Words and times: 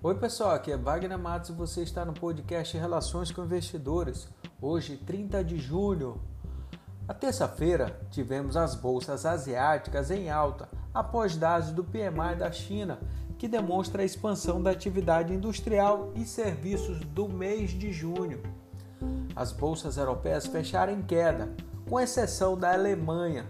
Oi 0.00 0.14
pessoal, 0.14 0.52
aqui 0.52 0.70
é 0.70 0.76
Wagner 0.76 1.18
Matos 1.18 1.50
e 1.50 1.52
você 1.52 1.82
está 1.82 2.04
no 2.04 2.12
podcast 2.12 2.78
Relações 2.78 3.32
com 3.32 3.42
Investidores. 3.42 4.28
Hoje, 4.62 4.96
30 4.96 5.42
de 5.42 5.58
julho. 5.58 6.20
Na 7.04 7.12
terça-feira, 7.12 7.98
tivemos 8.08 8.56
as 8.56 8.76
bolsas 8.76 9.26
asiáticas 9.26 10.12
em 10.12 10.30
alta 10.30 10.68
após 10.94 11.36
dados 11.36 11.72
do 11.72 11.82
PMI 11.82 12.36
da 12.38 12.52
China, 12.52 13.00
que 13.36 13.48
demonstra 13.48 14.02
a 14.02 14.04
expansão 14.04 14.62
da 14.62 14.70
atividade 14.70 15.34
industrial 15.34 16.12
e 16.14 16.24
serviços 16.24 17.00
do 17.00 17.28
mês 17.28 17.72
de 17.72 17.92
junho. 17.92 18.40
As 19.34 19.50
bolsas 19.50 19.96
europeias 19.96 20.46
fecharam 20.46 20.92
em 20.92 21.02
queda, 21.02 21.52
com 21.88 21.98
exceção 21.98 22.56
da 22.56 22.72
Alemanha. 22.72 23.46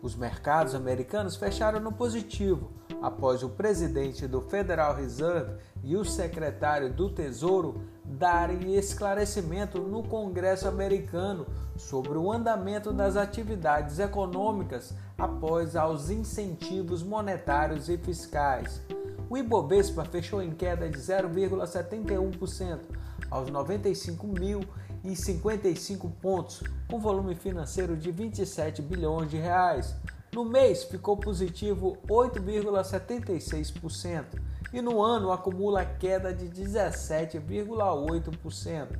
Os 0.00 0.14
mercados 0.14 0.76
americanos 0.76 1.34
fecharam 1.34 1.80
no 1.80 1.90
positivo, 1.90 2.77
após 3.00 3.42
o 3.42 3.50
presidente 3.50 4.26
do 4.26 4.40
Federal 4.40 4.94
Reserve 4.94 5.52
e 5.82 5.96
o 5.96 6.04
secretário 6.04 6.92
do 6.92 7.10
Tesouro 7.10 7.82
darem 8.04 8.74
esclarecimento 8.74 9.80
no 9.80 10.02
Congresso 10.02 10.66
americano 10.66 11.46
sobre 11.76 12.18
o 12.18 12.32
andamento 12.32 12.92
das 12.92 13.16
atividades 13.16 13.98
econômicas 13.98 14.92
após 15.16 15.76
aos 15.76 16.10
incentivos 16.10 17.02
monetários 17.02 17.88
e 17.88 17.96
fiscais. 17.96 18.82
O 19.30 19.36
Ibovespa 19.36 20.04
fechou 20.04 20.42
em 20.42 20.50
queda 20.50 20.88
de 20.88 20.98
0,71% 20.98 22.80
aos 23.30 23.50
95.055 23.50 26.10
pontos, 26.20 26.62
com 26.90 26.98
volume 26.98 27.34
financeiro 27.34 27.94
de 27.94 28.10
27 28.10 28.80
bilhões 28.80 29.30
de 29.30 29.36
reais. 29.36 29.94
No 30.32 30.44
mês 30.44 30.84
ficou 30.84 31.16
positivo 31.16 31.98
8,76% 32.08 34.24
e 34.72 34.80
no 34.82 35.02
ano 35.02 35.32
acumula 35.32 35.84
queda 35.84 36.32
de 36.34 36.46
17,8%. 36.46 38.96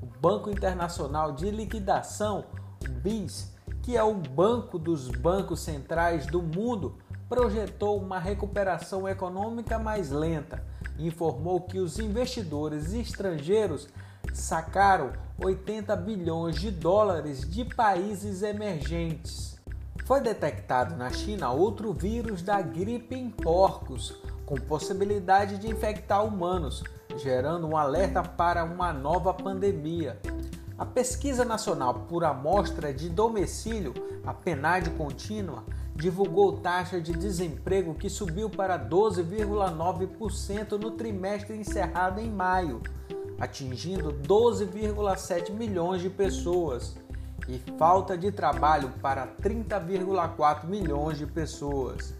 O 0.00 0.06
Banco 0.06 0.48
Internacional 0.50 1.32
de 1.32 1.50
Liquidação, 1.50 2.44
o 2.82 2.88
BIS, 2.88 3.52
que 3.82 3.96
é 3.96 4.02
o 4.02 4.14
banco 4.14 4.78
dos 4.78 5.08
bancos 5.08 5.60
centrais 5.60 6.26
do 6.26 6.42
mundo, 6.42 6.96
projetou 7.28 7.98
uma 7.98 8.18
recuperação 8.18 9.06
econômica 9.06 9.78
mais 9.78 10.10
lenta 10.10 10.64
e 10.96 11.06
informou 11.06 11.60
que 11.60 11.78
os 11.78 11.98
investidores 11.98 12.94
estrangeiros 12.94 13.86
sacaram 14.32 15.12
80 15.42 15.94
bilhões 15.96 16.56
de 16.56 16.70
dólares 16.70 17.46
de 17.48 17.64
países 17.64 18.42
emergentes. 18.42 19.57
Foi 20.04 20.20
detectado 20.20 20.96
na 20.96 21.10
China 21.10 21.50
outro 21.50 21.92
vírus 21.92 22.42
da 22.42 22.60
gripe 22.62 23.14
em 23.14 23.30
porcos, 23.30 24.16
com 24.46 24.56
possibilidade 24.56 25.58
de 25.58 25.68
infectar 25.68 26.24
humanos, 26.24 26.82
gerando 27.16 27.66
um 27.66 27.76
alerta 27.76 28.22
para 28.22 28.64
uma 28.64 28.92
nova 28.92 29.34
pandemia. 29.34 30.18
A 30.78 30.86
Pesquisa 30.86 31.44
Nacional 31.44 32.06
por 32.08 32.24
Amostra 32.24 32.94
de 32.94 33.10
Domicílio, 33.10 33.92
a 34.24 34.32
PNAD 34.32 34.90
contínua, 34.90 35.64
divulgou 35.94 36.58
taxa 36.58 37.00
de 37.00 37.12
desemprego 37.12 37.94
que 37.94 38.08
subiu 38.08 38.48
para 38.48 38.78
12,9% 38.78 40.80
no 40.80 40.92
trimestre 40.92 41.56
encerrado 41.56 42.20
em 42.20 42.30
maio, 42.30 42.80
atingindo 43.40 44.12
12,7 44.12 45.50
milhões 45.50 46.00
de 46.00 46.08
pessoas 46.08 46.94
e 47.48 47.58
falta 47.78 48.16
de 48.16 48.30
trabalho 48.30 48.90
para 49.00 49.26
30,4 49.26 50.66
milhões 50.66 51.16
de 51.16 51.26
pessoas. 51.26 52.14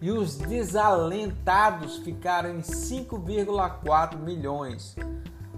E 0.00 0.12
os 0.12 0.36
desalentados 0.36 1.96
ficaram 1.98 2.50
em 2.50 2.60
5,4 2.60 4.16
milhões. 4.16 4.94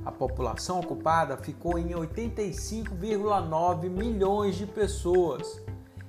A 0.02 0.10
população 0.10 0.80
ocupada 0.80 1.36
ficou 1.36 1.78
em 1.78 1.90
85,9 1.90 3.90
milhões 3.90 4.56
de 4.56 4.64
pessoas 4.64 5.60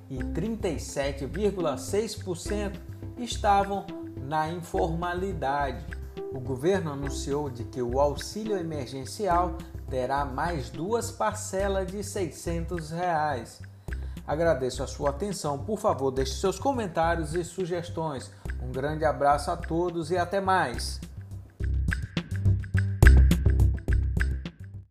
e 0.08 0.16
37,6% 0.16 2.80
estavam 3.18 3.84
na 4.16 4.50
informalidade. 4.50 5.84
O 6.32 6.40
governo 6.40 6.92
anunciou 6.92 7.50
de 7.50 7.64
que 7.64 7.82
o 7.82 8.00
auxílio 8.00 8.56
emergencial 8.56 9.58
terá 9.92 10.24
mais 10.24 10.70
duas 10.70 11.10
parcelas 11.10 11.86
de 11.86 12.02
600 12.02 12.92
reais. 12.92 13.60
Agradeço 14.26 14.82
a 14.82 14.86
sua 14.86 15.10
atenção. 15.10 15.58
Por 15.58 15.78
favor, 15.78 16.10
deixe 16.10 16.32
seus 16.32 16.58
comentários 16.58 17.34
e 17.34 17.44
sugestões. 17.44 18.32
Um 18.62 18.72
grande 18.72 19.04
abraço 19.04 19.50
a 19.50 19.56
todos 19.56 20.10
e 20.10 20.16
até 20.16 20.40
mais. 20.40 20.98